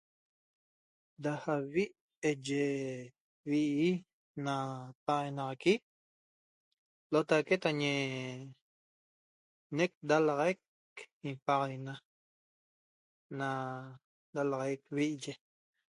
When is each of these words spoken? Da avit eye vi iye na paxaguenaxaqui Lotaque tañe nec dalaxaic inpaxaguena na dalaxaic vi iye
Da 1.23 1.33
avit 1.55 1.91
eye 2.29 2.65
vi 3.49 3.59
iye 3.73 3.89
na 4.45 4.55
paxaguenaxaqui 5.05 5.73
Lotaque 7.11 7.55
tañe 7.63 7.91
nec 9.77 9.91
dalaxaic 10.09 10.61
inpaxaguena 11.29 11.93
na 13.37 13.49
dalaxaic 14.35 14.81
vi 14.95 15.03
iye 15.15 15.33